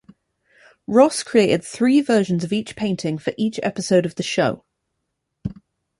Ross 0.87 1.21
created 1.21 1.63
three 1.63 2.01
versions 2.01 2.43
of 2.43 2.51
each 2.51 2.75
painting 2.75 3.19
for 3.19 3.33
each 3.37 3.59
episode 3.61 4.03
of 4.03 4.15
the 4.15 4.23
show. 4.23 4.65